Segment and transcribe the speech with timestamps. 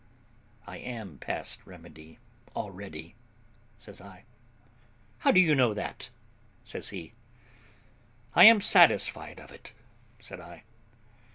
[0.65, 2.17] "I am past remedy
[2.55, 3.13] already,"
[3.77, 4.23] says I.
[5.19, 6.09] "How do you know that?"
[6.63, 7.13] says he.
[8.33, 9.73] "I am satisfied of it,"
[10.19, 10.63] said I.